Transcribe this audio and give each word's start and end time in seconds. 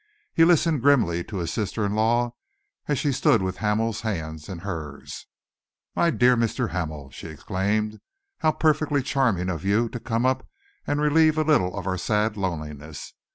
He 0.33 0.45
listened 0.45 0.81
grimly 0.81 1.23
to 1.25 1.37
his 1.37 1.53
sister 1.53 1.85
in 1.85 1.93
law 1.93 2.31
as 2.87 2.97
she 2.97 3.11
stood 3.11 3.43
with 3.43 3.57
Hamel's 3.57 4.01
hands 4.01 4.49
in 4.49 4.57
hers. 4.57 5.27
"My 5.95 6.09
dear 6.09 6.35
Mr. 6.35 6.71
Hamel!" 6.71 7.11
she 7.11 7.27
exclaimed. 7.27 8.01
"How 8.39 8.51
perfectly 8.51 9.03
charming 9.03 9.47
of 9.47 9.63
you 9.63 9.89
to 9.89 9.99
come 9.99 10.25
up 10.25 10.49
and 10.87 10.99
relieve 10.99 11.37
a 11.37 11.43
little 11.43 11.75
our 11.75 11.99
sad 11.99 12.35
loneliness! 12.35 13.13